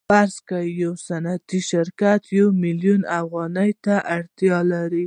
فرض 0.09 0.35
کړئ 0.49 0.67
یو 0.83 0.91
صنعتي 1.09 1.59
شرکت 1.71 2.21
یو 2.37 2.47
میلیون 2.63 3.01
افغانیو 3.19 3.79
ته 3.85 3.95
اړتیا 4.15 4.57
لري 4.71 4.99